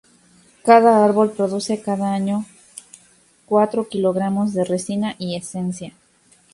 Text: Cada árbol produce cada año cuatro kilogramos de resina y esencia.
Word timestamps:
Cada 0.65 1.05
árbol 1.05 1.31
produce 1.31 1.79
cada 1.83 2.11
año 2.11 2.43
cuatro 3.45 3.87
kilogramos 3.87 4.51
de 4.55 4.63
resina 4.65 5.13
y 5.19 5.35
esencia. 5.35 5.93